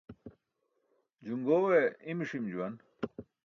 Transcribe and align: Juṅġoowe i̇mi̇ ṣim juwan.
Juṅġoowe 1.27 1.79
i̇mi̇ 2.09 2.25
ṣim 2.29 2.45
juwan. 2.51 2.75